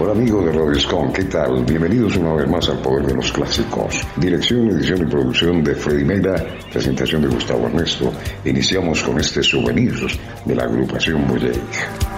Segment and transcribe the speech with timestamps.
[0.00, 1.64] Hola amigos de Radio ¿qué tal?
[1.64, 4.00] Bienvenidos una vez más al Poder de los Clásicos.
[4.16, 6.36] Dirección, edición y producción de Freddy Meira,
[6.70, 8.12] presentación de Gustavo Ernesto.
[8.44, 9.92] Iniciamos con este souvenir
[10.44, 12.17] de la agrupación Mosaic.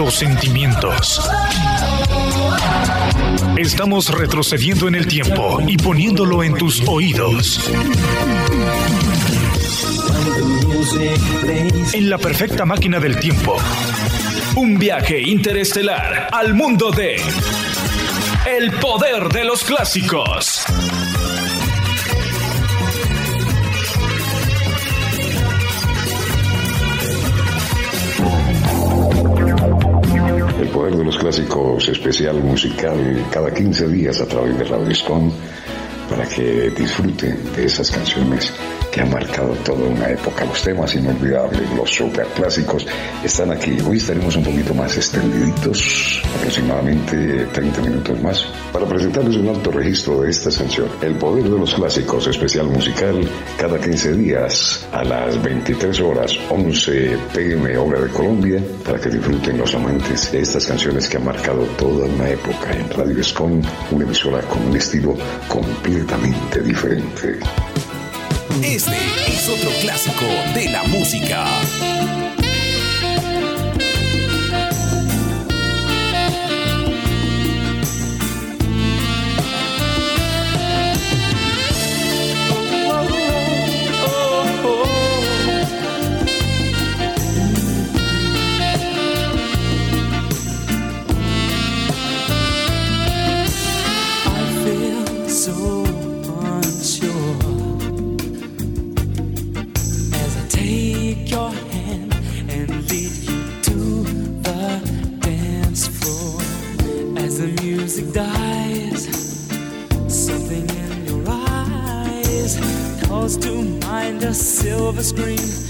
[0.00, 1.20] Los sentimientos.
[3.58, 7.70] Estamos retrocediendo en el tiempo y poniéndolo en tus oídos.
[11.92, 13.58] En la perfecta máquina del tiempo.
[14.54, 17.20] Un viaje interestelar al mundo de
[18.46, 20.59] El poder de los clásicos.
[30.80, 32.96] Poder de los clásicos especial musical
[33.30, 35.30] cada 15 días a través de Radio Escon
[36.08, 38.50] para que disfruten de esas canciones
[38.90, 40.46] que han marcado toda una época.
[40.46, 42.86] Los temas inolvidables, los superclásicos,
[43.22, 43.76] están aquí.
[43.86, 50.22] Hoy estaremos un poquito más extendiditos, aproximadamente 30 minutos más, para presentarles un alto registro
[50.22, 50.88] de esta canción.
[51.02, 53.28] El poder de los clásicos, especial musical,
[53.58, 59.58] cada 15 días a las 23 horas, 11 pm hora de Colombia, para que disfruten
[59.58, 64.04] los amantes de estas canciones que han marcado toda una época en Radio Escon, una
[64.04, 65.16] emisora con un estilo
[65.48, 67.38] completamente diferente.
[68.62, 68.96] Este
[69.26, 72.29] es otro clásico de la música.
[114.34, 115.69] Silver screen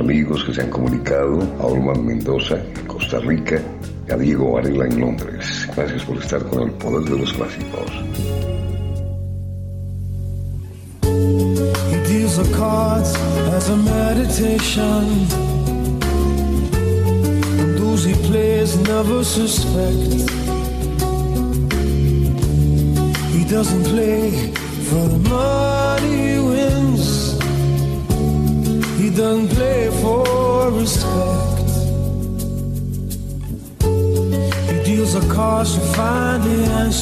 [0.00, 3.60] amigos que se han comunicado, a Olman Mendoza en Costa Rica,
[4.10, 5.68] a Diego Varela en Londres.
[5.76, 7.90] Gracias por estar con el poder de los clásicos.
[23.50, 24.59] doesn't play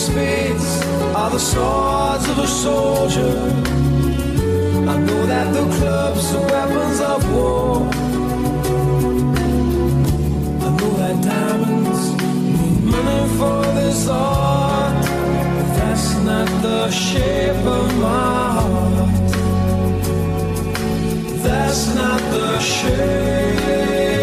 [0.00, 0.80] Spades
[1.14, 3.36] are the swords of a soldier.
[4.92, 7.76] I know that the clubs are weapons of war.
[10.66, 12.02] I know that diamonds
[12.50, 15.04] need money for this art,
[15.56, 19.30] but that's not the shape of my heart.
[21.44, 24.19] That's not the shape.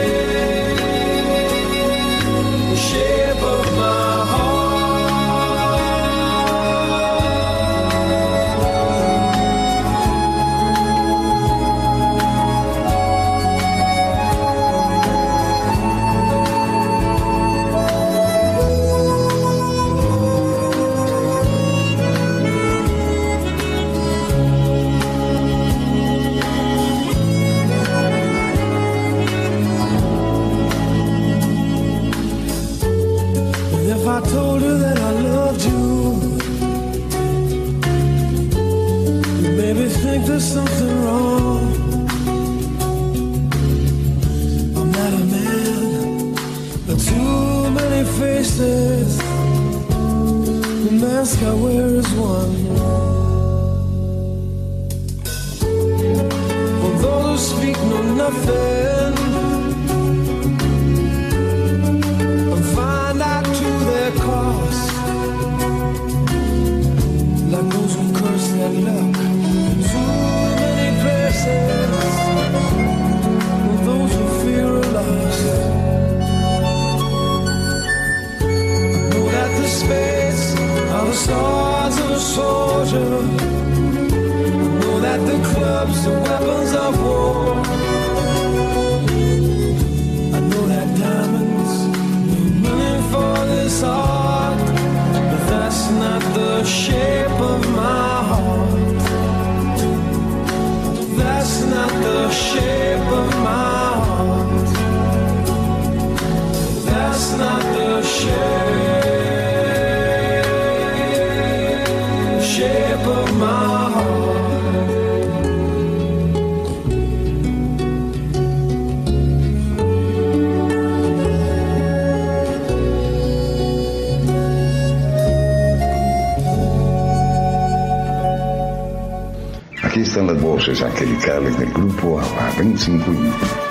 [130.97, 133.66] angelicales del grupo Aven 50.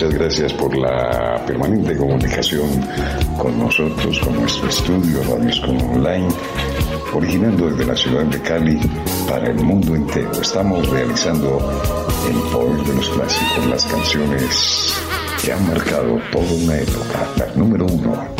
[0.00, 2.70] Muchas gracias por la permanente comunicación
[3.36, 5.50] con nosotros, con nuestro estudio Radio
[5.92, 6.28] Online,
[7.12, 8.80] originando desde la ciudad de Cali
[9.28, 10.32] para el mundo entero.
[10.40, 11.58] Estamos realizando
[12.26, 14.94] el poder de los clásicos, las canciones
[15.44, 18.39] que han marcado toda una época, la número uno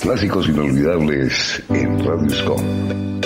[0.00, 3.23] Clásicos inolvidables en Radio Scott.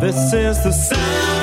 [0.00, 1.39] This is the sound.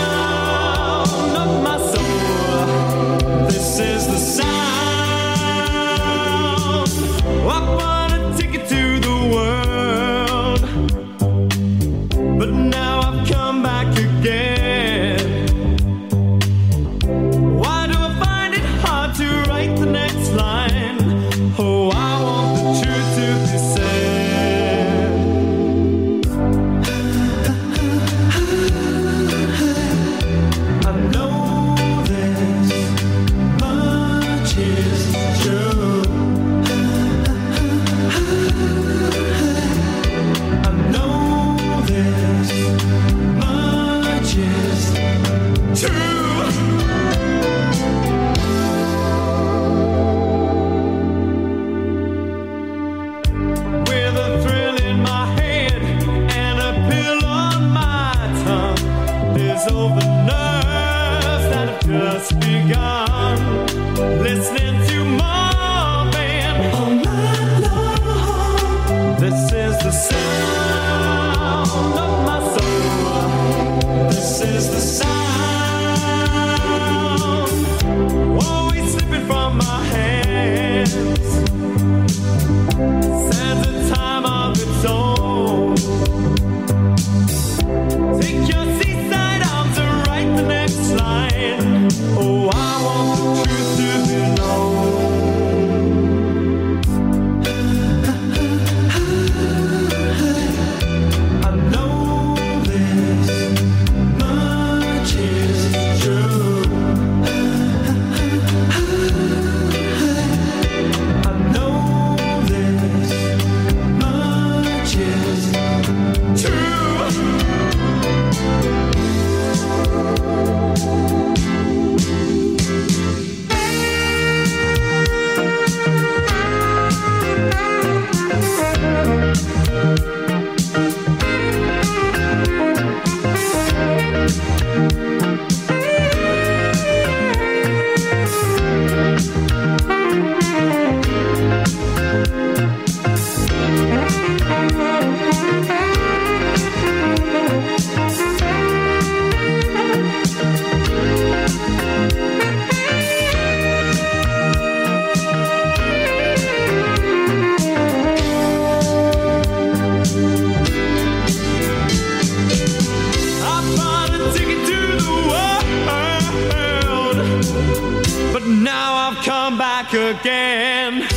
[168.39, 171.16] But now I've come back again.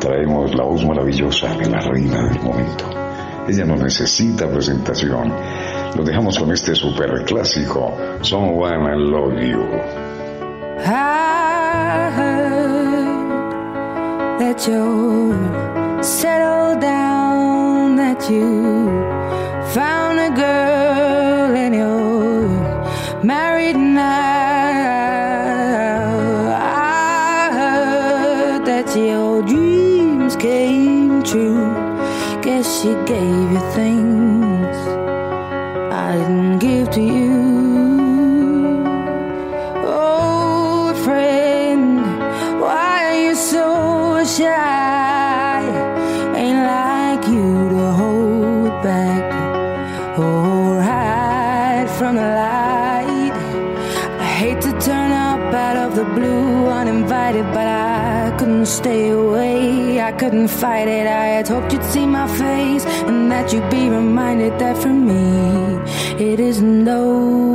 [0.00, 2.84] Traemos la voz maravillosa de la reina del momento.
[3.48, 5.32] Ella no necesita presentación.
[5.96, 9.66] Lo dejamos con este super clásico, Someone I Love You.
[10.86, 13.50] I heard
[14.38, 15.34] that you
[16.02, 18.88] settled down, that you
[19.74, 24.29] found a girl and you're married now.
[31.32, 33.99] She gave you things
[60.60, 61.06] fight it.
[61.06, 65.24] I had hoped you'd see my face and that you'd be reminded that for me
[66.22, 67.49] it isn't over.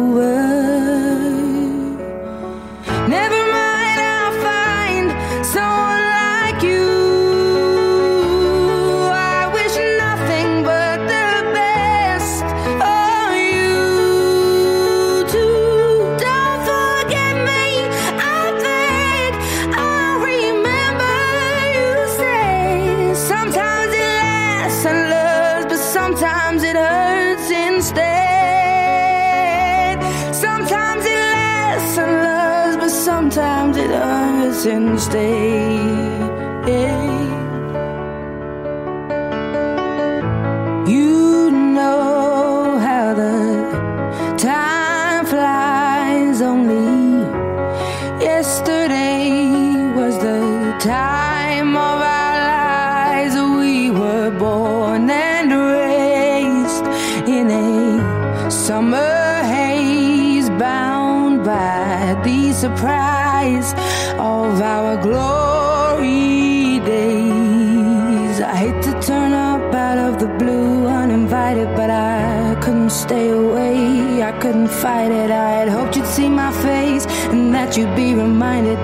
[74.86, 75.32] Fight it.
[75.32, 78.75] I had hoped you'd see my face and that you'd be reminded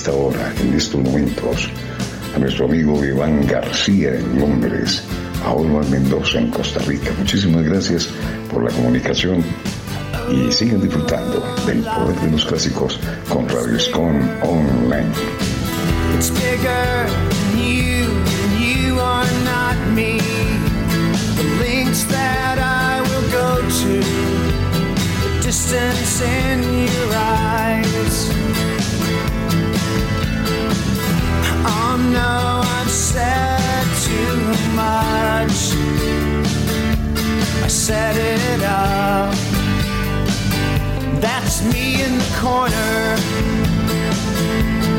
[0.00, 1.68] esta hora, en estos momentos,
[2.34, 5.02] a nuestro amigo Iván García en Londres,
[5.44, 7.10] a Olmar Mendoza en Costa Rica.
[7.18, 8.08] Muchísimas gracias
[8.50, 9.44] por la comunicación
[10.32, 12.98] y sigan disfrutando del poder de los clásicos
[13.28, 15.12] con Radio Scon Online.
[16.16, 17.06] It's bigger
[17.58, 20.18] you, and you are not me.
[21.36, 28.69] The links that I will go to, distance in your eyes.
[32.16, 34.36] I've said too
[34.74, 35.74] much.
[37.62, 39.34] I set it up.
[41.20, 43.16] That's me in the corner.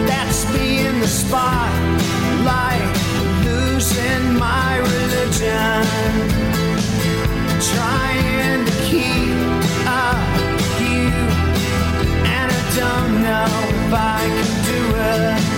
[0.07, 2.81] That's me in the spotlight,
[3.45, 5.83] losing my religion,
[7.73, 9.35] trying to keep
[9.87, 10.19] up
[10.79, 11.09] you,
[12.37, 15.50] and I don't know if I can do it.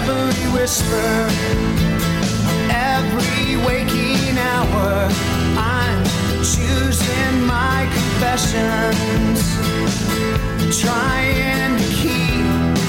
[0.00, 1.28] Every whisper,
[2.70, 4.17] every waking
[4.58, 5.08] hour,
[5.56, 6.04] I'm
[6.42, 9.40] choosing my confessions,
[10.82, 12.46] trying to keep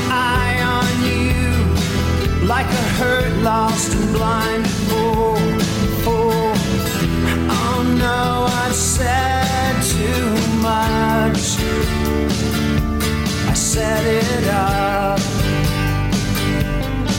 [0.09, 5.38] eye on you like a hurt, lost, and blind fool.
[6.03, 6.53] fool.
[7.61, 10.26] Oh no, I've said too
[10.70, 11.45] much.
[13.51, 15.20] I set it up.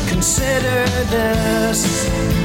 [0.09, 0.79] Consider
[1.15, 2.40] this.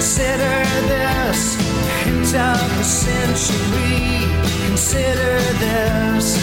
[0.00, 1.56] Consider this.
[2.04, 4.24] Hint of a century.
[4.64, 6.40] Consider this.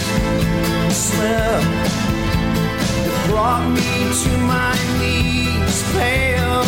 [0.94, 1.64] Slip
[3.02, 6.62] that brought me to my knees, pale.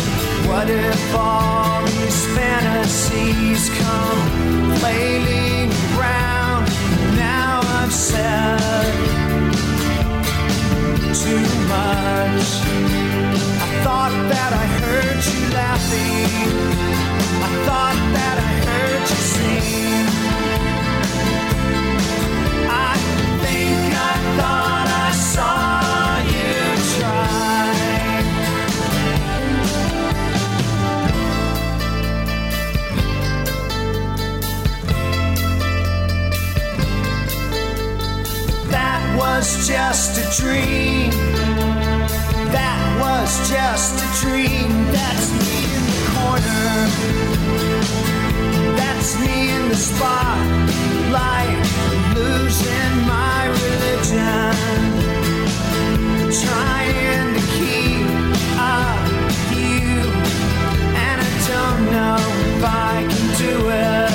[0.51, 6.65] What if all these fantasies come flailing around?
[7.15, 8.91] Now I've said
[11.15, 11.39] too
[11.71, 13.10] much
[13.83, 16.27] thought that I heard you laughing.
[17.43, 20.05] I thought that I heard you sing.
[22.69, 22.95] I
[23.43, 25.61] think I thought I saw
[26.35, 26.53] you
[26.95, 27.71] try.
[38.71, 41.40] That was just a dream
[43.01, 44.69] was just a dream.
[44.91, 46.65] That's me in the corner.
[48.77, 51.57] That's me in the spotlight,
[52.15, 54.53] losing my religion.
[56.45, 58.07] Trying to keep
[58.59, 59.01] up
[59.57, 59.89] you,
[61.05, 64.13] and I don't know if I can do it.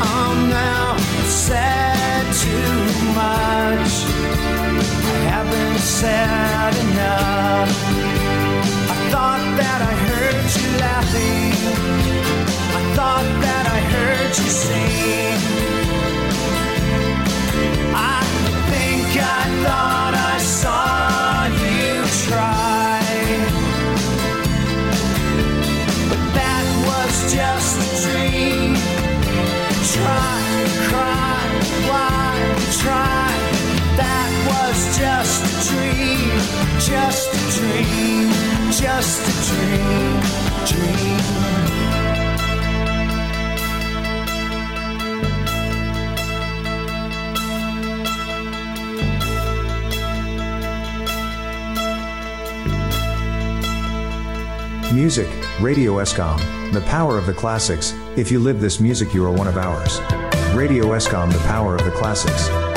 [0.00, 0.96] Oh, I'm now
[1.28, 1.83] said
[5.84, 7.68] haven't enough.
[8.90, 11.52] I thought that I heard you laughing.
[12.78, 15.38] I thought that I heard you sing.
[17.94, 18.22] I
[18.72, 21.90] think I thought I saw you
[22.24, 23.04] try.
[26.08, 28.74] But that was just a dream.
[29.92, 30.40] Try,
[30.88, 31.44] cry,
[31.88, 32.32] why
[32.80, 33.33] try?
[34.74, 36.38] Just a dream,
[36.80, 38.28] just a dream,
[38.72, 40.20] just a dream,
[40.66, 41.44] dream.
[54.92, 55.28] Music,
[55.60, 56.40] Radio Escom,
[56.72, 57.94] the power of the classics.
[58.16, 60.00] If you live this music, you are one of ours.
[60.52, 62.73] Radio Escom, the power of the classics.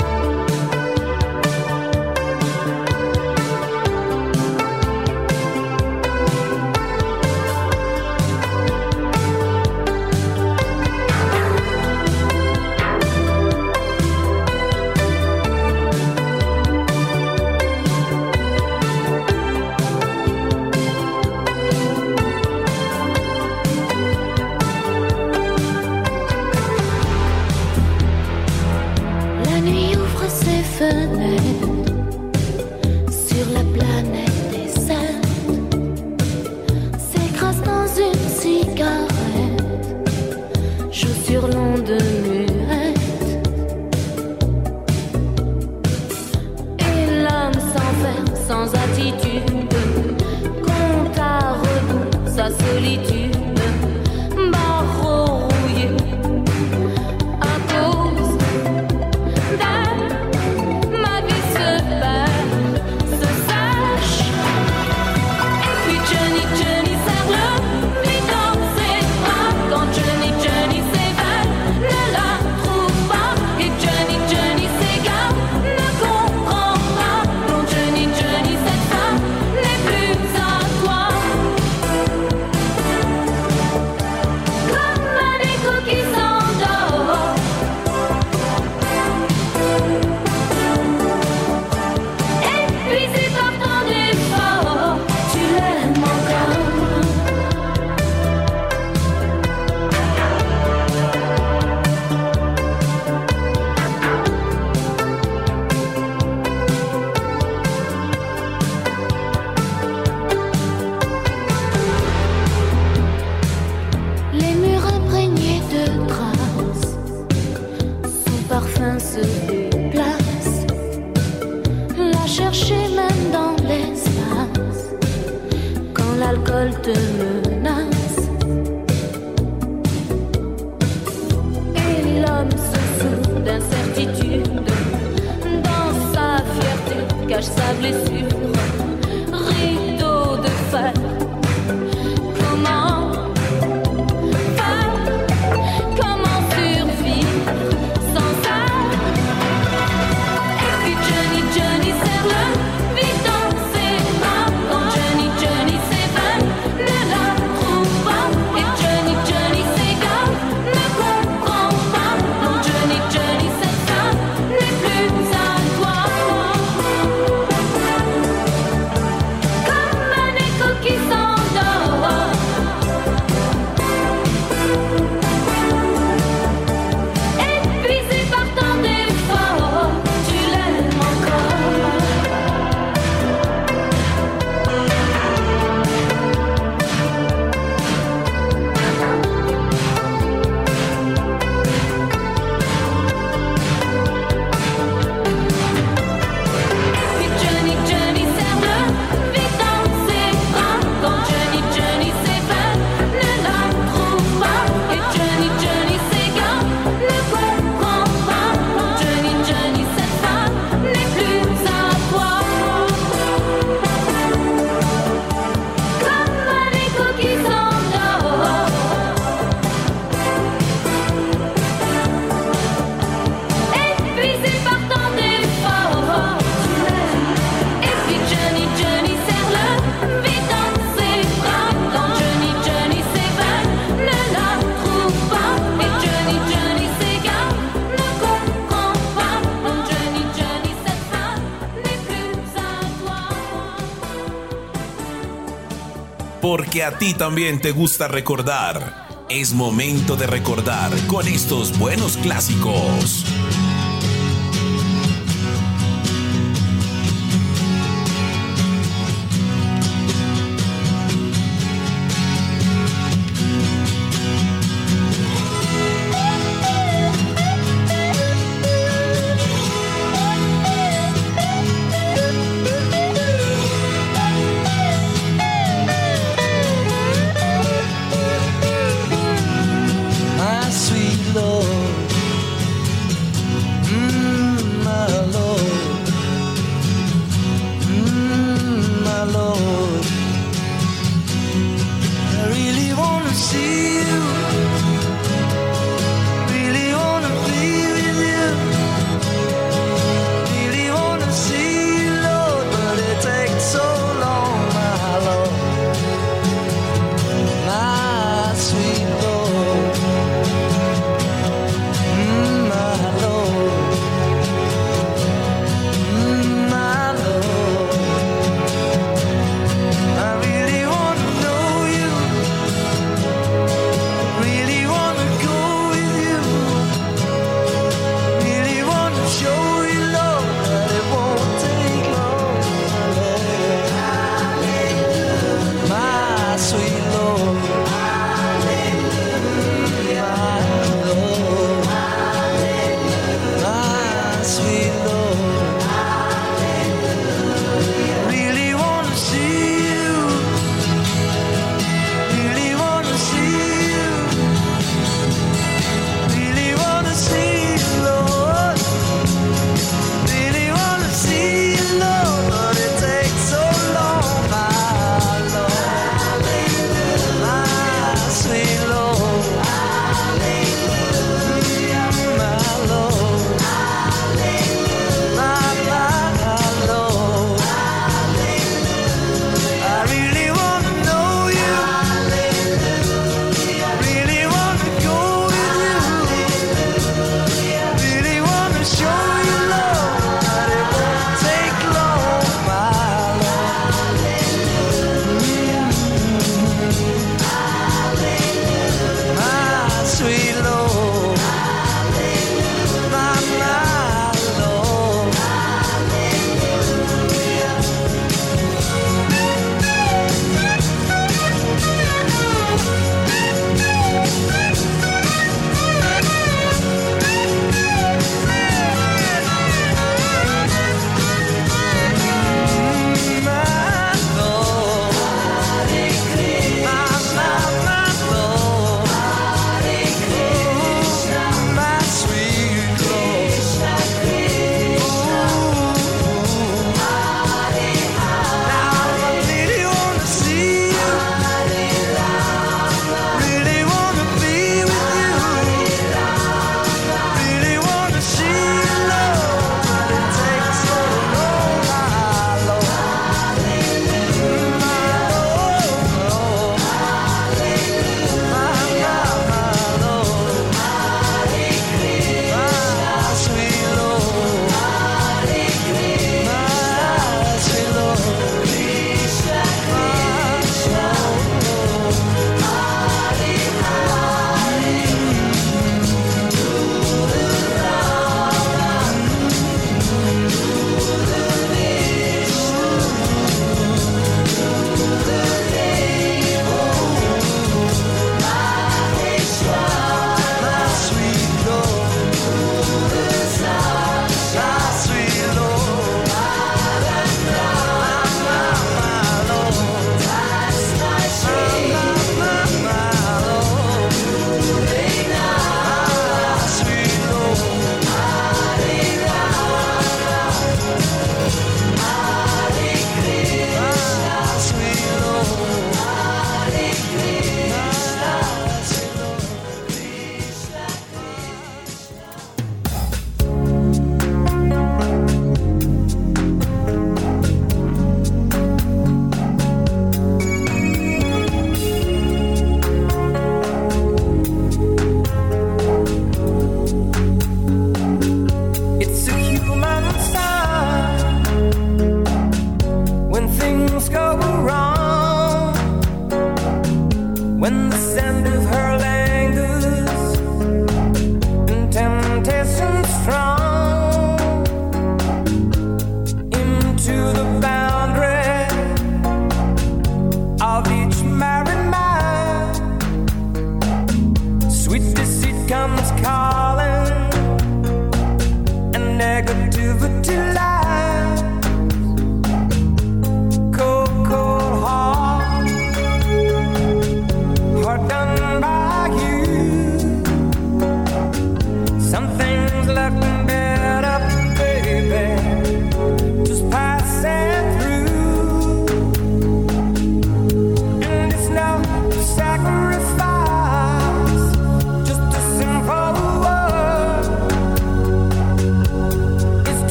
[246.78, 249.26] que a ti también te gusta recordar.
[249.30, 253.26] Es momento de recordar con estos buenos clásicos.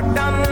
[0.00, 0.49] are done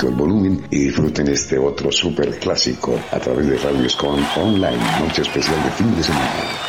[0.00, 5.22] el volumen y disfruten este otro super clásico a través de Radio Escon Online, noche
[5.22, 6.61] especial de fin de semana.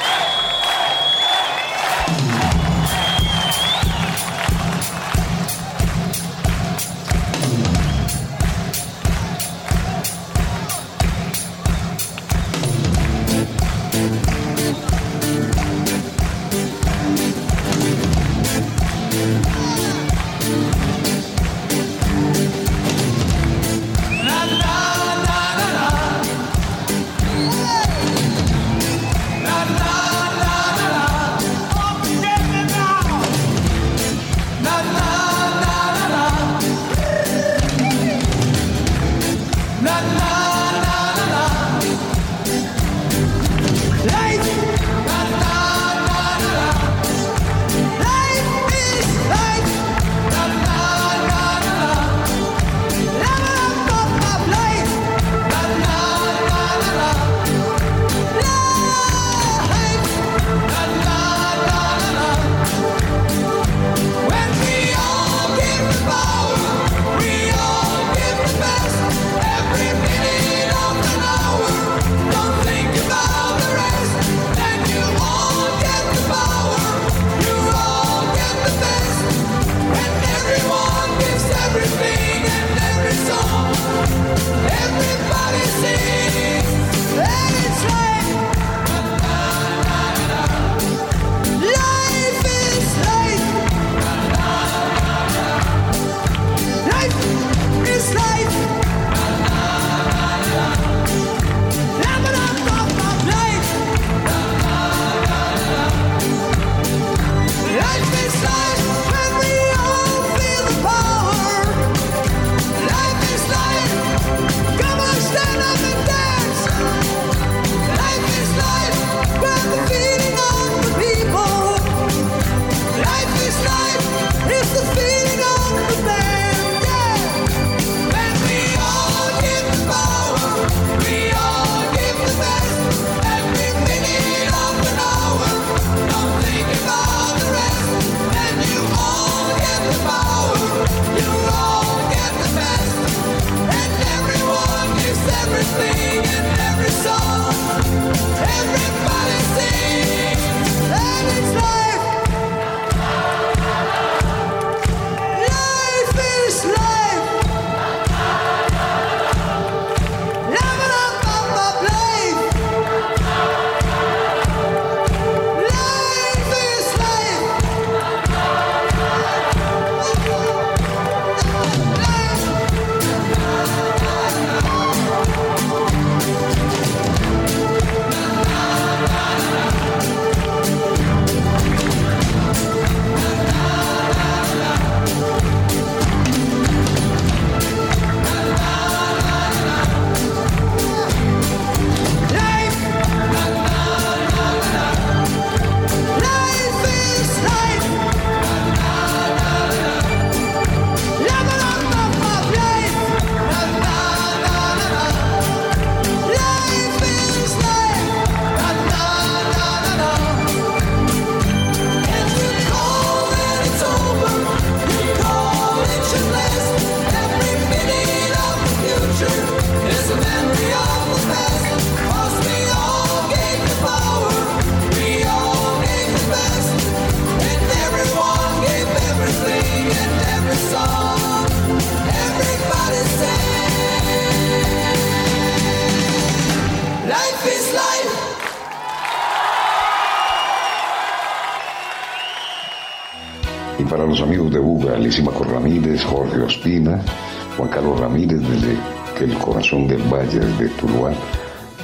[250.68, 251.16] De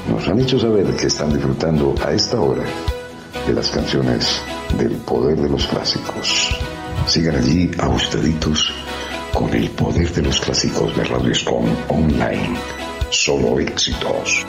[0.09, 2.63] nos han hecho saber que están disfrutando a esta hora
[3.45, 4.41] de las canciones
[4.77, 6.57] del poder de los clásicos.
[7.05, 8.73] Sigan allí ajustaditos
[9.33, 12.57] con el poder de los clásicos de Radio Escom Online.
[13.09, 14.45] Solo éxitos.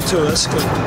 [0.00, 0.77] Two, give me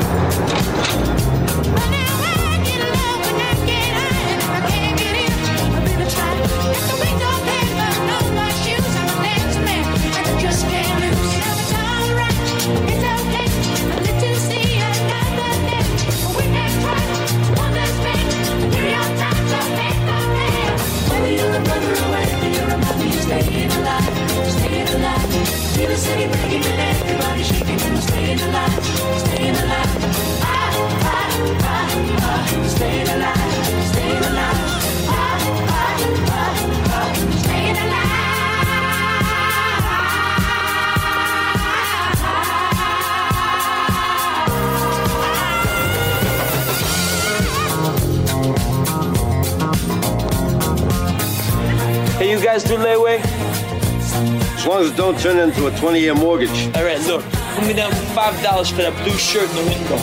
[54.92, 56.76] As long as it don't turn into a 20-year mortgage.
[56.76, 57.24] All right, look,
[57.54, 59.96] put me down for five dollars for that blue shirt in the window.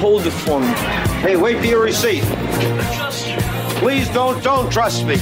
[0.00, 0.66] Hold it for me.
[1.22, 2.22] Hey, wait for your receipt.
[3.80, 5.16] Please don't, don't trust me.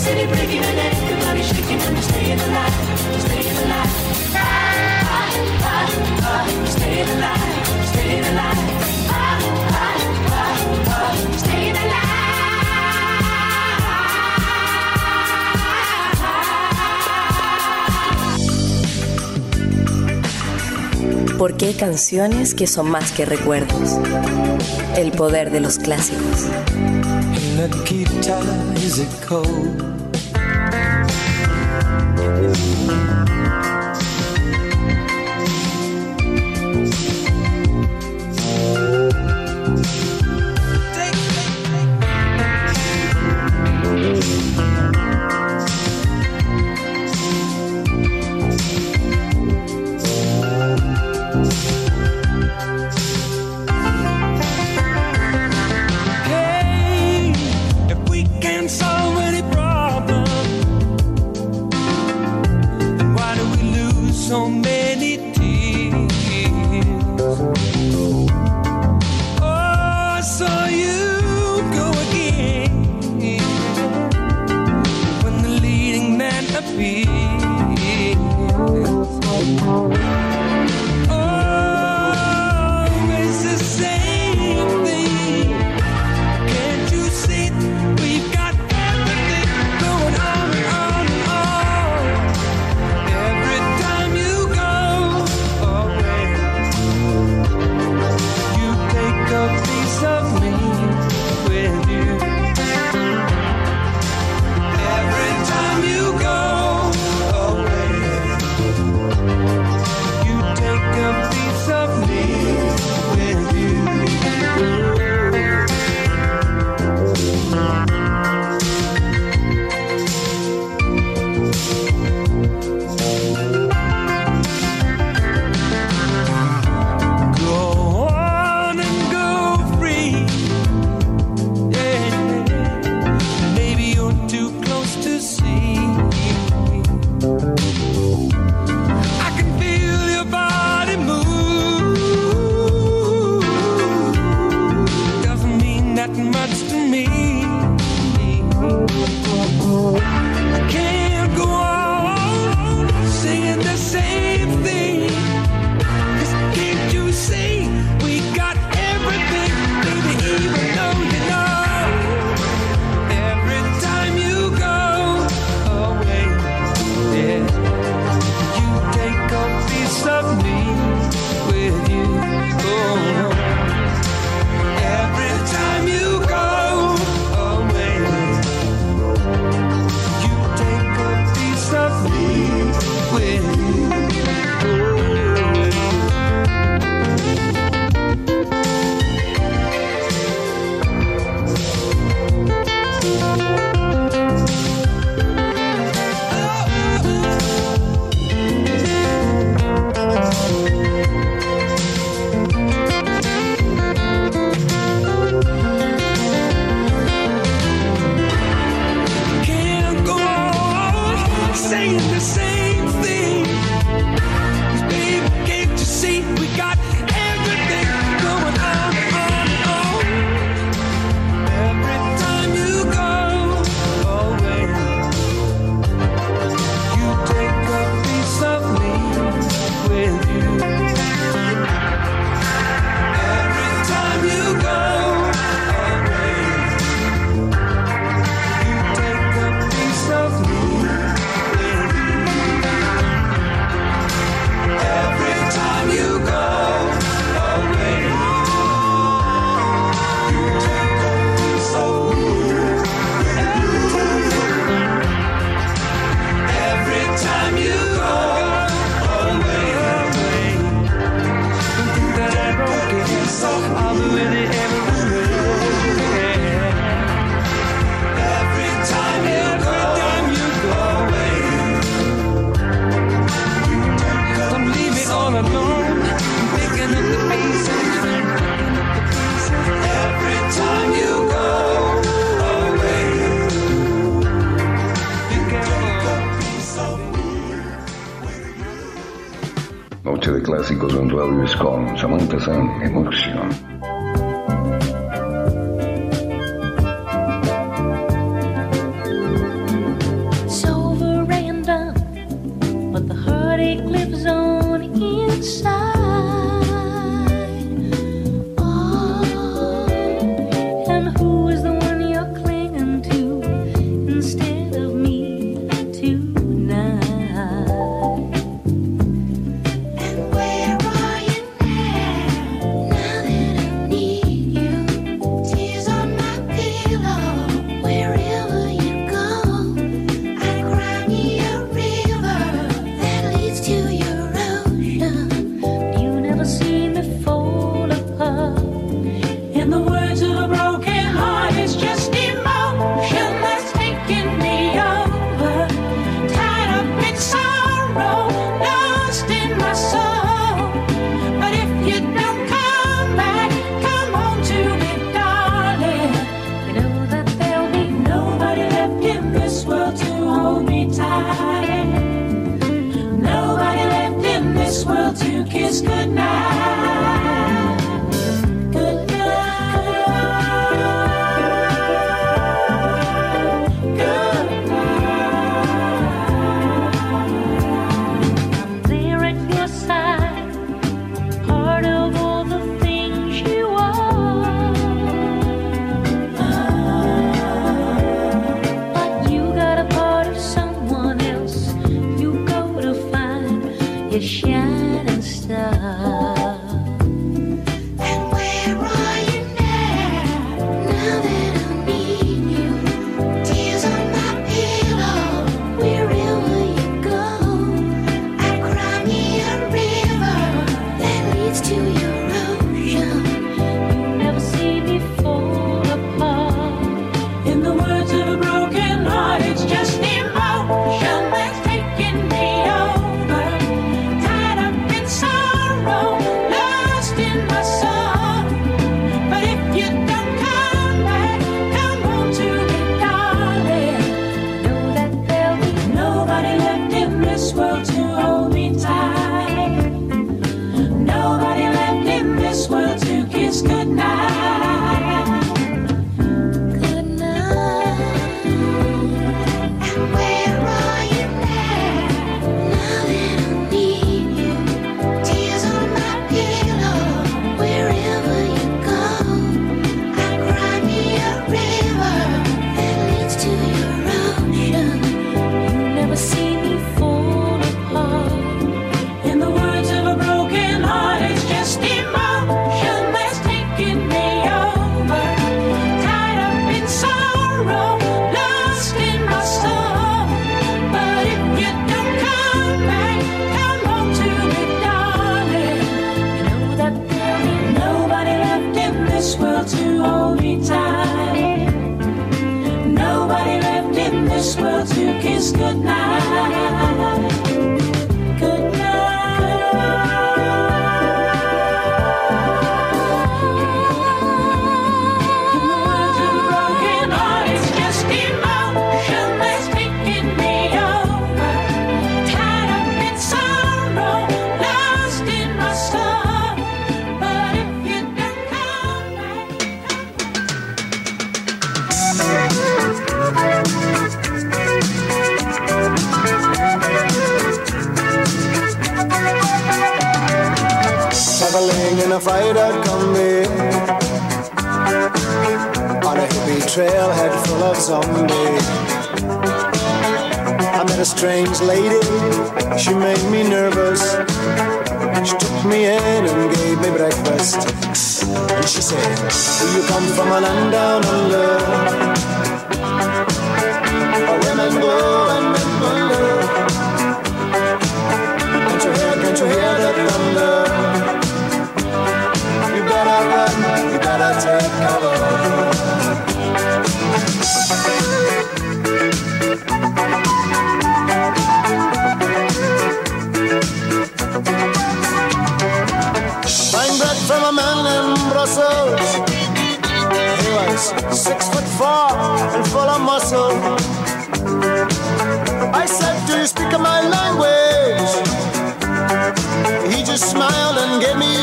[0.00, 2.72] The city breaking and everybody shaking and staying alive,
[3.20, 3.92] staying alive.
[4.34, 4.40] Ah,
[5.04, 5.28] ah,
[5.60, 5.88] ah,
[6.22, 8.64] ah, staying alive, staying alive.
[9.10, 9.38] Ah,
[9.68, 10.00] ah,
[10.32, 10.56] ah,
[10.88, 11.76] ah, staying
[21.36, 23.98] Porque hay canciones que son más que recuerdos.
[24.96, 26.46] El poder de los clásicos.
[27.58, 28.40] Nikita,
[28.76, 29.89] is it cold?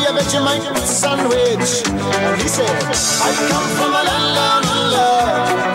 [0.08, 1.84] a Vegemite sandwich.
[1.86, 5.67] And he said, I come from a land down in love.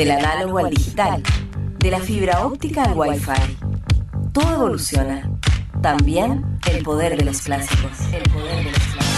[0.00, 1.22] del análogo al digital,
[1.78, 3.58] de la fibra óptica al wifi.
[4.32, 5.30] Todo evoluciona.
[5.82, 7.90] También el poder de los clásicos.
[8.10, 9.10] El poder de los clásicos.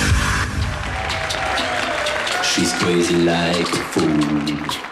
[2.43, 4.92] She's crazy like.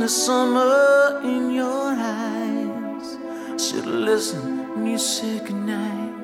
[0.00, 3.18] the summer in your eyes.
[3.56, 6.14] said listen when you said goodnight.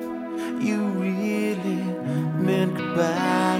[0.59, 1.83] You really
[2.45, 3.59] meant goodbye.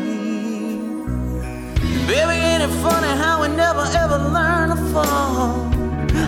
[2.08, 5.70] Baby, ain't it funny how we never ever learn to fall?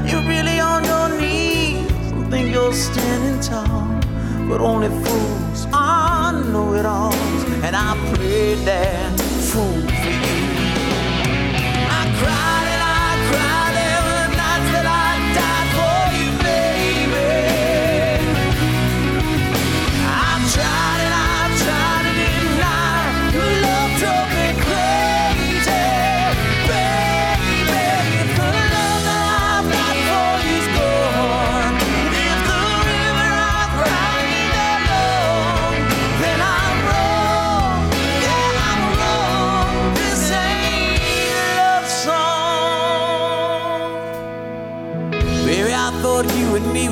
[0.07, 3.87] You're really on your knees and think you're standing tall.
[4.47, 7.13] But only fools are know it all.
[7.65, 10.58] And I pray that fool for you.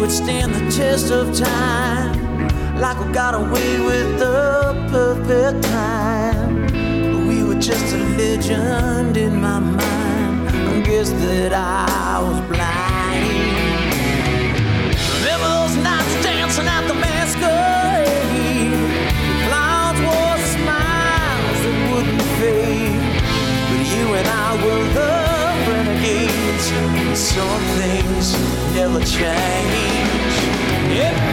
[0.07, 2.47] would stand the test of time,
[2.79, 7.27] like we got away with the perfect crime.
[7.27, 10.47] We were just a legend in my mind.
[10.47, 13.25] I guess that I was blind.
[15.19, 18.71] Remember those nights dancing at the masquerade?
[19.45, 23.01] Clowns wore smiles that wouldn't fade,
[23.69, 24.86] but you and I were
[27.18, 28.34] some things
[28.76, 30.35] never change.
[30.95, 31.26] Yeah.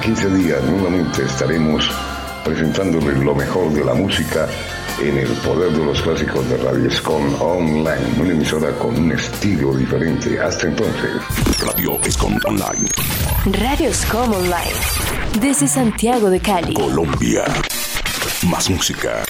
[0.00, 1.86] En 15 días nuevamente estaremos
[2.42, 4.48] presentándoles lo mejor de la música
[4.98, 9.74] en el poder de los clásicos de Radio Escon Online, una emisora con un estilo
[9.74, 10.40] diferente.
[10.40, 11.10] Hasta entonces.
[11.60, 12.88] Radio Escom Online.
[13.58, 14.72] Radio Scom Online.
[15.38, 16.72] Desde Santiago de Cali.
[16.72, 17.44] Colombia.
[18.48, 19.22] Más música.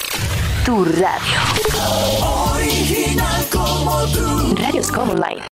[0.65, 2.55] Tu radio.
[2.55, 4.55] Original como tú.
[4.55, 5.43] Radio Scom Online.